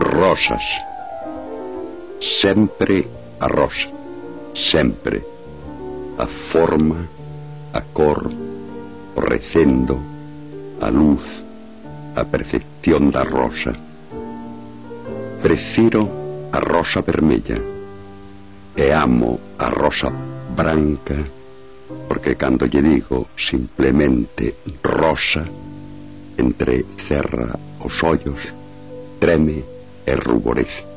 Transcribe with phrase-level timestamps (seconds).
[0.00, 0.62] Rosas.
[2.20, 3.06] Sempre
[3.40, 3.88] a rosa.
[4.54, 5.22] Sempre.
[6.18, 6.96] A forma,
[7.72, 8.30] a cor,
[9.14, 9.98] o recendo,
[10.80, 11.44] a luz,
[12.14, 13.72] a perfección da rosa.
[15.42, 16.08] Prefiro
[16.52, 17.56] a rosa vermella
[18.74, 20.10] e amo a rosa
[20.54, 21.16] branca
[22.08, 25.44] porque cando lle digo simplemente rosa
[26.36, 28.52] entre cerra os ollos,
[29.18, 29.75] treme
[30.06, 30.95] el ruborez este.